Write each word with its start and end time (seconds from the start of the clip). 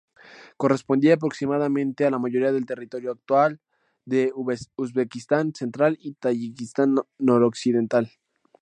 Correspondía 0.57 1.13
aproximadamente 1.13 2.07
a 2.07 2.09
la 2.09 2.17
mayoría 2.17 2.51
del 2.51 2.65
territorio 2.65 3.11
actual 3.11 3.61
de 4.03 4.33
Uzbekistán 4.33 5.53
central 5.53 5.95
y 6.01 6.13
Tayikistán 6.13 6.95
noroccidental. 7.19 8.09